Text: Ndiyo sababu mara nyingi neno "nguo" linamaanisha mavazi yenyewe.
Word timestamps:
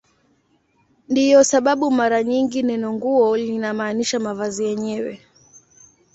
Ndiyo 1.09 1.43
sababu 1.43 1.91
mara 1.91 2.23
nyingi 2.23 2.63
neno 2.63 2.93
"nguo" 2.93 3.37
linamaanisha 3.37 4.19
mavazi 4.19 4.65
yenyewe. 4.65 5.21